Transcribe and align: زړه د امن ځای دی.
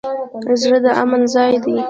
زړه 0.61 0.77
د 0.85 0.87
امن 1.01 1.21
ځای 1.33 1.53
دی. 1.63 1.75